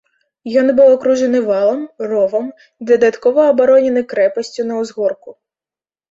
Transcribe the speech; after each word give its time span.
Ён 0.59 0.67
быў 0.77 0.87
акружаны 0.93 1.41
валам, 1.49 1.81
ровам, 2.11 2.47
дадаткова 2.91 3.41
абаронены 3.51 4.01
крэпасцю 4.15 4.65
на 4.71 4.79
ўзгорку. 4.79 5.29